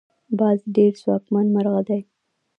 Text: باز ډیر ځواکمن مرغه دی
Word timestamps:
باز 0.39 0.59
ډیر 0.75 0.91
ځواکمن 1.01 1.45
مرغه 1.55 1.81
دی 1.89 2.01